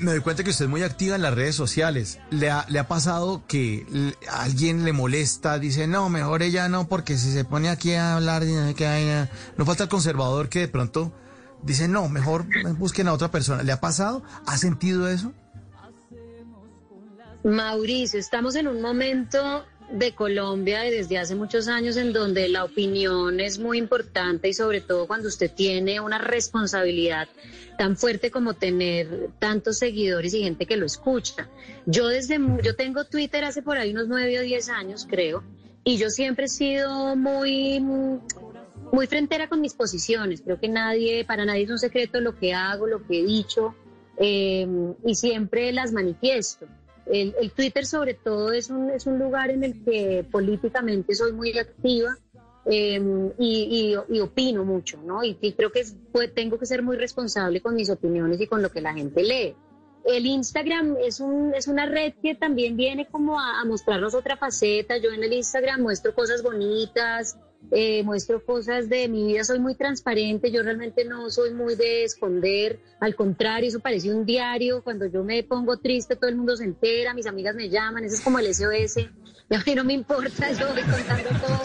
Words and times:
me 0.00 0.12
doy 0.12 0.20
cuenta 0.20 0.42
que 0.42 0.50
usted 0.50 0.64
es 0.64 0.70
muy 0.70 0.82
activa 0.82 1.16
en 1.16 1.22
las 1.22 1.34
redes 1.34 1.54
sociales. 1.54 2.18
¿Le 2.30 2.50
ha, 2.50 2.64
le 2.68 2.78
ha 2.78 2.88
pasado 2.88 3.42
que 3.46 4.14
alguien 4.28 4.84
le 4.84 4.92
molesta? 4.92 5.58
Dice, 5.58 5.86
no, 5.86 6.08
mejor 6.08 6.42
ella 6.42 6.68
no, 6.68 6.88
porque 6.88 7.16
si 7.18 7.32
se 7.32 7.44
pone 7.44 7.68
aquí 7.68 7.92
a 7.92 8.16
hablar, 8.16 8.42
vaina". 8.44 9.28
no 9.56 9.64
falta 9.64 9.84
el 9.84 9.88
conservador 9.88 10.48
que 10.48 10.60
de 10.60 10.68
pronto 10.68 11.12
dice, 11.62 11.88
no, 11.88 12.08
mejor 12.08 12.46
busquen 12.78 13.08
a 13.08 13.12
otra 13.12 13.30
persona. 13.30 13.62
¿Le 13.62 13.72
ha 13.72 13.80
pasado? 13.80 14.22
¿Ha 14.46 14.56
sentido 14.56 15.08
eso? 15.08 15.32
Mauricio, 17.44 18.18
estamos 18.18 18.54
en 18.56 18.68
un 18.68 18.82
momento 18.82 19.64
de 19.92 20.14
Colombia 20.14 20.86
y 20.86 20.90
desde 20.90 21.18
hace 21.18 21.34
muchos 21.34 21.68
años 21.68 21.96
en 21.96 22.12
donde 22.12 22.48
la 22.48 22.64
opinión 22.64 23.40
es 23.40 23.58
muy 23.58 23.78
importante 23.78 24.48
y 24.48 24.54
sobre 24.54 24.80
todo 24.80 25.06
cuando 25.06 25.28
usted 25.28 25.50
tiene 25.50 26.00
una 26.00 26.18
responsabilidad 26.18 27.28
tan 27.76 27.96
fuerte 27.96 28.30
como 28.30 28.54
tener 28.54 29.30
tantos 29.38 29.78
seguidores 29.78 30.34
y 30.34 30.42
gente 30.42 30.66
que 30.66 30.76
lo 30.76 30.86
escucha. 30.86 31.48
Yo 31.86 32.08
desde 32.08 32.38
yo 32.62 32.76
tengo 32.76 33.04
Twitter 33.04 33.44
hace 33.44 33.62
por 33.62 33.78
ahí 33.78 33.92
unos 33.92 34.06
nueve 34.06 34.38
o 34.38 34.42
diez 34.42 34.68
años, 34.68 35.06
creo, 35.08 35.42
y 35.82 35.96
yo 35.96 36.10
siempre 36.10 36.44
he 36.44 36.48
sido 36.48 37.16
muy 37.16 37.80
muy 38.92 39.06
frentera 39.06 39.48
con 39.48 39.60
mis 39.60 39.74
posiciones. 39.74 40.42
Creo 40.42 40.58
que 40.58 40.68
nadie, 40.68 41.24
para 41.24 41.44
nadie 41.44 41.64
es 41.64 41.70
un 41.70 41.78
secreto 41.78 42.20
lo 42.20 42.36
que 42.36 42.54
hago, 42.54 42.86
lo 42.86 43.06
que 43.06 43.20
he 43.20 43.24
dicho, 43.24 43.74
eh, 44.18 44.66
y 45.04 45.14
siempre 45.14 45.72
las 45.72 45.92
manifiesto. 45.92 46.66
El, 47.06 47.34
el 47.40 47.50
Twitter 47.52 47.84
sobre 47.86 48.14
todo 48.14 48.52
es 48.52 48.70
un, 48.70 48.90
es 48.90 49.06
un 49.06 49.18
lugar 49.18 49.50
en 49.50 49.64
el 49.64 49.84
que 49.84 50.24
políticamente 50.30 51.14
soy 51.14 51.32
muy 51.32 51.56
activa 51.58 52.16
eh, 52.66 53.00
y, 53.38 53.96
y- 54.08 54.20
opino 54.20 54.64
mucho, 54.64 54.98
¿no? 55.04 55.24
Y, 55.24 55.36
y 55.40 55.52
creo 55.54 55.72
que 55.72 55.80
es- 55.80 55.96
pues, 56.12 56.32
tengo 56.34 56.58
que 56.58 56.66
ser 56.66 56.82
muy 56.82 56.96
responsable 56.96 57.60
con 57.60 57.74
mis 57.74 57.90
opiniones 57.90 58.40
y 58.40 58.46
con 58.46 58.62
lo 58.62 58.70
que 58.70 58.80
la 58.80 58.92
gente 58.94 59.22
lee. 59.22 59.56
El 60.04 60.24
Instagram 60.26 60.96
es, 61.02 61.20
un, 61.20 61.54
es 61.54 61.68
una 61.68 61.86
red 61.86 62.14
que 62.22 62.34
también 62.34 62.76
viene 62.76 63.06
como 63.06 63.38
a 63.40 63.62
mostrarnos 63.66 64.14
otra 64.14 64.36
faceta. 64.36 64.96
Yo 64.98 65.10
en 65.10 65.22
el 65.24 65.32
Instagram 65.32 65.82
muestro 65.82 66.14
cosas 66.14 66.42
bonitas, 66.42 67.36
eh, 67.70 68.02
muestro 68.02 68.44
cosas 68.44 68.88
de 68.88 69.08
mi 69.08 69.26
vida, 69.26 69.44
soy 69.44 69.60
muy 69.60 69.74
transparente, 69.74 70.50
yo 70.50 70.62
realmente 70.62 71.04
no 71.04 71.30
soy 71.30 71.54
muy 71.54 71.76
de 71.76 72.04
esconder, 72.04 72.80
al 73.00 73.14
contrario, 73.14 73.68
eso 73.68 73.80
parece 73.80 74.12
un 74.12 74.26
diario, 74.26 74.82
cuando 74.82 75.06
yo 75.06 75.22
me 75.22 75.42
pongo 75.42 75.76
triste 75.76 76.16
todo 76.16 76.28
el 76.30 76.36
mundo 76.36 76.56
se 76.56 76.64
entera, 76.64 77.14
mis 77.14 77.26
amigas 77.26 77.54
me 77.54 77.68
llaman, 77.68 78.04
eso 78.04 78.16
es 78.16 78.20
como 78.22 78.38
el 78.38 78.52
SOS, 78.52 78.96
y 79.50 79.54
a 79.54 79.62
mí 79.64 79.74
no 79.74 79.84
me 79.84 79.92
importa, 79.92 80.50
yo 80.58 80.68
voy 80.68 80.82
contando 80.82 81.28
todo. 81.46 81.60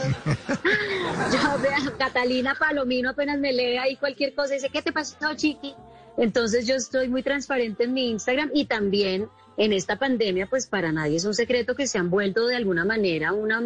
Catalina 1.97 2.55
Palomino 2.59 3.09
apenas 3.09 3.39
me 3.39 3.51
lee 3.51 3.77
ahí 3.77 3.95
cualquier 3.95 4.33
cosa 4.35 4.53
dice, 4.53 4.69
¿qué 4.69 4.81
te 4.81 4.91
pasó, 4.91 5.33
chiqui? 5.35 5.73
Entonces 6.17 6.67
yo 6.67 6.75
estoy 6.75 7.09
muy 7.09 7.23
transparente 7.23 7.85
en 7.85 7.93
mi 7.93 8.09
Instagram 8.11 8.51
y 8.53 8.65
también 8.65 9.27
en 9.57 9.73
esta 9.73 9.97
pandemia, 9.97 10.47
pues 10.47 10.67
para 10.67 10.91
nadie 10.91 11.17
es 11.17 11.25
un 11.25 11.33
secreto 11.33 11.75
que 11.75 11.87
se 11.87 11.97
han 11.97 12.09
vuelto 12.09 12.47
de 12.47 12.55
alguna 12.55 12.85
manera 12.85 13.33
una, 13.33 13.61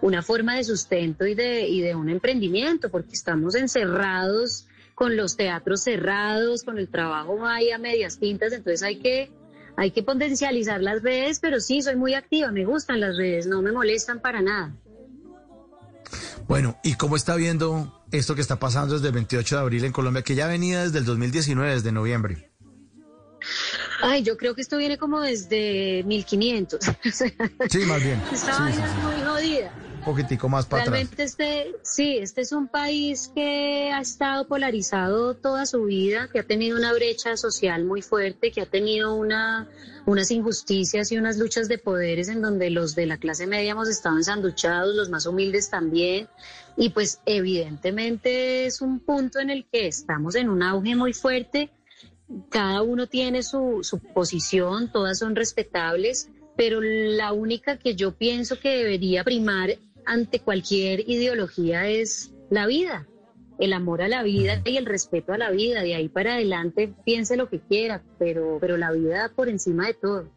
una 0.00 0.22
forma 0.22 0.56
de 0.56 0.64
sustento 0.64 1.26
y 1.26 1.34
de, 1.34 1.68
y 1.68 1.80
de 1.80 1.94
un 1.94 2.08
emprendimiento, 2.08 2.90
porque 2.90 3.12
estamos 3.12 3.54
encerrados 3.54 4.66
con 4.94 5.16
los 5.16 5.36
teatros 5.36 5.82
cerrados, 5.82 6.62
con 6.62 6.78
el 6.78 6.88
trabajo 6.88 7.44
ahí 7.44 7.70
a 7.70 7.78
medias 7.78 8.18
tintas, 8.18 8.52
entonces 8.52 8.82
hay 8.82 9.00
que, 9.00 9.30
hay 9.76 9.90
que 9.90 10.02
potencializar 10.02 10.80
las 10.80 11.02
redes, 11.02 11.40
pero 11.40 11.60
sí, 11.60 11.82
soy 11.82 11.96
muy 11.96 12.14
activa, 12.14 12.50
me 12.52 12.64
gustan 12.64 13.00
las 13.00 13.16
redes, 13.16 13.46
no 13.46 13.60
me 13.60 13.72
molestan 13.72 14.20
para 14.20 14.40
nada. 14.40 14.74
Bueno, 16.46 16.78
¿y 16.84 16.94
cómo 16.94 17.16
está 17.16 17.34
viendo 17.36 18.04
esto 18.12 18.34
que 18.34 18.40
está 18.40 18.58
pasando 18.58 18.94
desde 18.94 19.08
el 19.08 19.14
28 19.14 19.56
de 19.56 19.60
abril 19.60 19.84
en 19.84 19.92
Colombia, 19.92 20.22
que 20.22 20.34
ya 20.34 20.46
venía 20.46 20.82
desde 20.82 20.98
el 20.98 21.04
2019, 21.04 21.72
desde 21.72 21.90
noviembre? 21.90 22.53
Ay, 24.06 24.22
yo 24.22 24.36
creo 24.36 24.54
que 24.54 24.60
esto 24.60 24.76
viene 24.76 24.98
como 24.98 25.20
desde 25.20 26.02
1500. 26.04 26.80
Sí, 27.70 27.78
más 27.86 28.02
bien. 28.04 28.20
Esta 28.30 28.52
Sí, 28.54 28.62
vaina 28.62 28.76
sí, 28.76 28.82
es 28.82 28.90
sí. 28.90 28.96
muy 29.02 29.26
jodida. 29.26 29.72
Un 29.98 30.04
poquitico 30.04 30.48
más 30.50 30.66
para 30.66 30.82
atrás. 30.82 30.92
Realmente 30.92 31.22
este, 31.22 31.74
sí, 31.82 32.18
este 32.18 32.42
es 32.42 32.52
un 32.52 32.68
país 32.68 33.32
que 33.34 33.90
ha 33.94 34.02
estado 34.02 34.46
polarizado 34.46 35.34
toda 35.34 35.64
su 35.64 35.84
vida, 35.84 36.28
que 36.30 36.40
ha 36.40 36.42
tenido 36.42 36.76
una 36.76 36.92
brecha 36.92 37.38
social 37.38 37.84
muy 37.86 38.02
fuerte, 38.02 38.52
que 38.52 38.60
ha 38.60 38.66
tenido 38.66 39.14
una, 39.14 39.66
unas 40.04 40.30
injusticias 40.30 41.10
y 41.10 41.16
unas 41.16 41.38
luchas 41.38 41.68
de 41.68 41.78
poderes 41.78 42.28
en 42.28 42.42
donde 42.42 42.68
los 42.68 42.94
de 42.94 43.06
la 43.06 43.16
clase 43.16 43.46
media 43.46 43.72
hemos 43.72 43.88
estado 43.88 44.18
ensanduchados, 44.18 44.94
los 44.94 45.08
más 45.08 45.24
humildes 45.24 45.70
también. 45.70 46.28
Y 46.76 46.90
pues 46.90 47.20
evidentemente 47.24 48.66
es 48.66 48.82
un 48.82 49.00
punto 49.00 49.38
en 49.38 49.48
el 49.48 49.64
que 49.72 49.86
estamos 49.86 50.34
en 50.34 50.50
un 50.50 50.62
auge 50.62 50.94
muy 50.94 51.14
fuerte. 51.14 51.70
Cada 52.50 52.82
uno 52.82 53.06
tiene 53.06 53.42
su, 53.42 53.80
su 53.82 53.98
posición, 53.98 54.90
todas 54.90 55.18
son 55.18 55.36
respetables, 55.36 56.30
pero 56.56 56.80
la 56.80 57.32
única 57.32 57.78
que 57.78 57.94
yo 57.94 58.12
pienso 58.12 58.58
que 58.58 58.70
debería 58.70 59.24
primar 59.24 59.76
ante 60.06 60.40
cualquier 60.40 61.08
ideología 61.08 61.88
es 61.88 62.32
la 62.50 62.66
vida, 62.66 63.06
el 63.58 63.72
amor 63.72 64.02
a 64.02 64.08
la 64.08 64.22
vida 64.22 64.60
y 64.64 64.76
el 64.76 64.86
respeto 64.86 65.32
a 65.32 65.38
la 65.38 65.50
vida. 65.50 65.82
De 65.82 65.94
ahí 65.94 66.08
para 66.08 66.34
adelante 66.34 66.92
piense 67.04 67.36
lo 67.36 67.48
que 67.48 67.60
quiera, 67.60 68.02
pero, 68.18 68.58
pero 68.60 68.76
la 68.76 68.92
vida 68.92 69.30
por 69.34 69.48
encima 69.48 69.86
de 69.86 69.94
todo. 69.94 70.30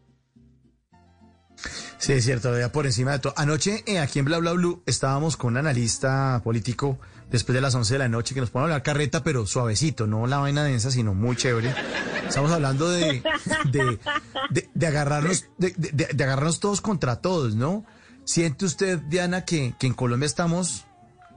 Sí, 1.98 2.12
es 2.12 2.24
cierto, 2.24 2.56
ya 2.58 2.70
por 2.70 2.86
encima 2.86 3.12
de 3.12 3.18
todo. 3.18 3.34
Anoche 3.36 3.82
eh, 3.86 3.98
aquí 3.98 4.20
en 4.20 4.24
Bla 4.24 4.38
Bla 4.38 4.52
Blue 4.52 4.82
estábamos 4.86 5.36
con 5.36 5.54
un 5.54 5.56
analista 5.58 6.40
político 6.44 6.98
después 7.30 7.54
de 7.54 7.60
las 7.60 7.74
11 7.74 7.94
de 7.94 7.98
la 7.98 8.08
noche 8.08 8.34
que 8.34 8.40
nos 8.40 8.50
a 8.54 8.60
hablar 8.64 8.82
carreta, 8.82 9.22
pero 9.22 9.46
suavecito, 9.46 10.06
no 10.06 10.26
la 10.26 10.38
vaina 10.38 10.64
densa, 10.64 10.90
sino 10.90 11.14
muy 11.14 11.36
chévere. 11.36 11.74
Estamos 12.26 12.50
hablando 12.52 12.88
de, 12.90 13.22
de, 13.70 13.98
de- 14.50 14.70
de 14.74 14.86
agarrarnos, 14.86 15.46
de 15.58 16.24
agarrarnos 16.24 16.60
todos 16.60 16.80
contra 16.80 17.16
todos, 17.20 17.54
¿no? 17.54 17.84
¿Siente 18.24 18.64
usted, 18.66 18.98
Diana, 19.08 19.44
que, 19.44 19.74
que 19.78 19.86
en 19.86 19.94
Colombia 19.94 20.26
estamos 20.26 20.84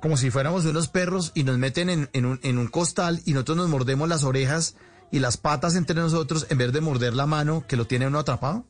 como 0.01 0.18
si 0.18 0.31
fuéramos 0.31 0.66
unos 0.66 0.88
perros 0.88 1.31
y 1.35 1.44
nos 1.44 1.57
meten 1.59 1.90
en, 1.90 2.09
en 2.13 2.25
un, 2.25 2.40
en 2.44 2.57
un 2.57 2.68
costal 2.68 3.22
y 3.25 3.34
nosotros 3.34 3.57
nos 3.57 3.69
mordemos 3.69 4.09
las 4.09 4.24
orejas 4.24 4.75
y 5.12 5.19
las 5.19 5.38
patas 5.38 5.75
entre 5.75 5.96
nosotros 5.96 6.47
en 6.50 6.57
vez 6.57 6.74
de 6.74 6.81
morder 6.81 7.13
la 7.13 7.28
mano 7.28 7.66
que 7.68 7.75
lo 7.78 7.85
tiene 7.85 8.07
uno 8.07 8.18
atrapado? 8.19 8.66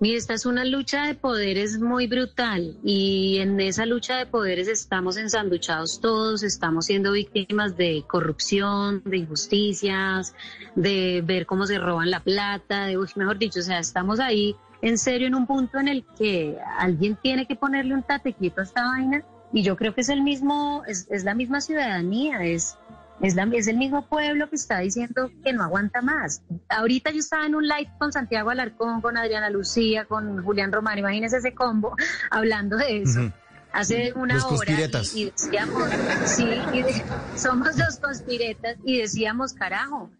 Mire, 0.00 0.16
esta 0.16 0.34
es 0.34 0.46
una 0.46 0.64
lucha 0.64 1.06
de 1.06 1.16
poderes 1.16 1.80
muy 1.80 2.06
brutal 2.06 2.76
y 2.84 3.38
en 3.38 3.58
esa 3.58 3.84
lucha 3.84 4.16
de 4.16 4.26
poderes 4.26 4.68
estamos 4.68 5.16
ensanduchados 5.16 6.00
todos, 6.00 6.44
estamos 6.44 6.86
siendo 6.86 7.10
víctimas 7.10 7.76
de 7.76 8.04
corrupción, 8.06 9.02
de 9.04 9.16
injusticias, 9.16 10.36
de 10.76 11.20
ver 11.26 11.46
cómo 11.46 11.66
se 11.66 11.78
roban 11.78 12.12
la 12.12 12.20
plata, 12.20 12.86
de, 12.86 12.96
mejor 13.16 13.38
dicho, 13.38 13.58
o 13.58 13.62
sea, 13.64 13.80
estamos 13.80 14.20
ahí 14.20 14.54
en 14.82 14.98
serio 14.98 15.26
en 15.26 15.34
un 15.34 15.48
punto 15.48 15.80
en 15.80 15.88
el 15.88 16.04
que 16.16 16.56
alguien 16.78 17.18
tiene 17.20 17.48
que 17.48 17.56
ponerle 17.56 17.94
un 17.94 18.04
tatequito 18.04 18.60
a 18.60 18.64
esta 18.64 18.84
vaina 18.84 19.24
y 19.52 19.64
yo 19.64 19.74
creo 19.74 19.96
que 19.96 20.02
es 20.02 20.10
el 20.10 20.22
mismo, 20.22 20.84
es, 20.86 21.08
es 21.10 21.24
la 21.24 21.34
misma 21.34 21.60
ciudadanía, 21.60 22.44
es 22.44 22.78
es, 23.20 23.34
la- 23.34 23.48
es 23.52 23.66
el 23.66 23.76
mismo 23.76 24.06
pueblo 24.08 24.48
que 24.48 24.56
está 24.56 24.78
diciendo 24.78 25.30
que 25.44 25.52
no 25.52 25.62
aguanta 25.64 26.00
más. 26.02 26.42
Ahorita 26.68 27.10
yo 27.10 27.18
estaba 27.20 27.46
en 27.46 27.54
un 27.54 27.64
live 27.66 27.90
con 27.98 28.12
Santiago 28.12 28.50
Alarcón, 28.50 29.00
con 29.00 29.16
Adriana 29.16 29.50
Lucía, 29.50 30.04
con 30.04 30.42
Julián 30.44 30.72
Román, 30.72 30.98
imagínense 30.98 31.38
ese 31.38 31.54
combo, 31.54 31.94
hablando 32.30 32.76
de 32.76 33.02
eso. 33.02 33.32
Hace 33.72 34.12
una 34.14 34.34
Los 34.34 34.44
hora 34.44 34.72
y, 35.14 35.20
y 35.20 35.24
decíamos, 35.26 35.90
sí, 36.24 36.48
y 36.72 36.82
de- 36.82 37.02
somos 37.36 37.76
los 37.76 37.98
conspiretas 37.98 38.76
y 38.84 38.98
decíamos, 38.98 39.52
carajo, 39.52 40.10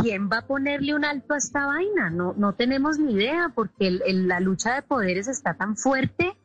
¿quién 0.00 0.30
va 0.30 0.38
a 0.38 0.46
ponerle 0.46 0.94
un 0.94 1.04
alto 1.04 1.34
a 1.34 1.38
esta 1.38 1.66
vaina? 1.66 2.08
No, 2.10 2.34
no 2.36 2.54
tenemos 2.54 2.98
ni 2.98 3.14
idea 3.14 3.50
porque 3.54 3.88
el- 3.88 4.02
el- 4.06 4.28
la 4.28 4.38
lucha 4.40 4.74
de 4.74 4.82
poderes 4.82 5.26
está 5.28 5.54
tan 5.54 5.76
fuerte 5.76 6.36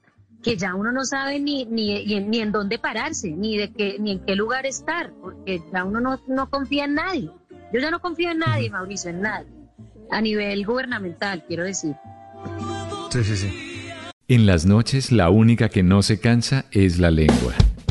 que 0.47 0.57
ya 0.57 0.75
uno 0.75 0.91
no 0.91 1.03
sabe 1.05 1.39
ni, 1.39 1.65
ni, 1.65 2.03
ni 2.21 2.39
en- 2.39 2.51
dónde 2.51 2.79
pararse, 2.79 3.31
ni 3.31 3.57
de 3.57 3.71
qué, 3.71 3.97
ni 3.99 4.11
en 4.11 4.19
qué 4.25 4.35
lugar 4.35 4.65
estar, 4.65 5.11
porque 5.21 5.61
ya 5.73 5.83
uno 5.83 5.99
no, 5.99 6.19
no 6.27 6.49
confía 6.49 6.85
en 6.85 6.93
nadie. 6.95 7.29
Yo 7.73 7.79
ya 7.81 7.91
no 7.91 7.99
confío 7.99 8.31
en 8.31 8.39
nadie, 8.39 8.69
Mauricio, 8.69 9.09
en 9.09 9.21
nadie. 9.21 9.47
A 10.09 10.21
nivel 10.21 10.65
gubernamental, 10.65 11.43
quiero 11.45 11.65
decir. 11.65 11.95
Sí, 13.11 13.23
sí, 13.25 13.35
sí. 13.35 13.89
En 14.29 14.45
las 14.45 14.65
noches 14.65 15.11
la 15.11 15.29
única 15.29 15.67
que 15.69 15.83
no 15.83 16.01
se 16.01 16.19
cansa 16.19 16.65
es 16.71 16.97
la 16.99 17.11
lengua. 17.11 17.53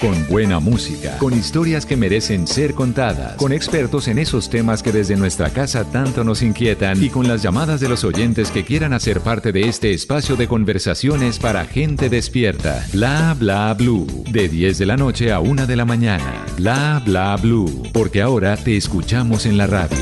Con 0.00 0.26
buena 0.28 0.60
música, 0.60 1.18
con 1.18 1.34
historias 1.34 1.84
que 1.84 1.94
merecen 1.94 2.46
ser 2.46 2.72
contadas, 2.72 3.36
con 3.36 3.52
expertos 3.52 4.08
en 4.08 4.18
esos 4.18 4.48
temas 4.48 4.82
que 4.82 4.92
desde 4.92 5.14
nuestra 5.14 5.50
casa 5.50 5.84
tanto 5.84 6.24
nos 6.24 6.42
inquietan 6.42 7.02
y 7.02 7.10
con 7.10 7.28
las 7.28 7.42
llamadas 7.42 7.80
de 7.80 7.88
los 7.90 8.02
oyentes 8.04 8.50
que 8.50 8.64
quieran 8.64 8.94
hacer 8.94 9.20
parte 9.20 9.52
de 9.52 9.68
este 9.68 9.92
espacio 9.92 10.36
de 10.36 10.48
Conversaciones 10.48 11.38
para 11.38 11.66
gente 11.66 12.08
despierta. 12.08 12.82
Bla 12.94 13.36
bla 13.38 13.74
blue. 13.74 14.06
De 14.32 14.48
10 14.48 14.78
de 14.78 14.86
la 14.86 14.96
noche 14.96 15.32
a 15.32 15.40
1 15.40 15.66
de 15.66 15.76
la 15.76 15.84
mañana. 15.84 16.46
Bla 16.56 17.02
bla 17.04 17.36
blue. 17.36 17.82
Porque 17.92 18.22
ahora 18.22 18.56
te 18.56 18.78
escuchamos 18.78 19.44
en 19.44 19.58
la 19.58 19.66
radio. 19.66 19.98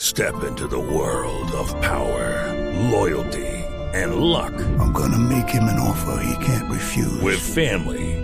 Step 0.00 0.34
into 0.48 0.68
the 0.68 0.78
world 0.78 1.50
of 1.52 1.74
power, 1.80 2.52
loyalty, 2.92 3.46
and 3.94 4.16
luck. 4.16 4.52
I'm 4.78 4.92
gonna 4.92 5.18
make 5.18 5.48
him 5.48 5.64
an 5.64 5.80
offer 5.80 6.20
he 6.22 6.44
can't 6.44 6.70
refuse. 6.70 7.20
With 7.22 7.40
family, 7.40 8.23